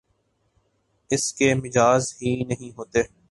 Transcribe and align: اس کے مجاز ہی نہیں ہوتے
اس 1.09 1.33
کے 1.33 1.53
مجاز 1.55 2.13
ہی 2.21 2.35
نہیں 2.43 2.71
ہوتے 2.77 3.01